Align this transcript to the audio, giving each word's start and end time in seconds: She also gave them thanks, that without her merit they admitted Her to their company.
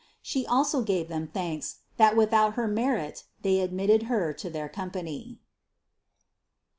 She 0.23 0.47
also 0.47 0.81
gave 0.81 1.09
them 1.09 1.27
thanks, 1.27 1.81
that 1.97 2.15
without 2.17 2.55
her 2.55 2.67
merit 2.67 3.25
they 3.43 3.59
admitted 3.59 4.07
Her 4.09 4.33
to 4.33 4.49
their 4.49 4.67
company. 4.67 5.37